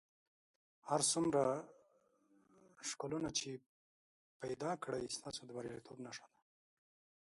هر 0.89 1.01
څومره 1.11 1.41
شکلونه 2.89 3.29
چې 3.37 3.49
پیدا 4.41 4.71
کړئ 4.83 5.03
ستاسې 5.17 5.41
د 5.45 5.49
بریالیتوب 5.57 5.97
نښه 6.05 6.25
ده. 6.31 6.37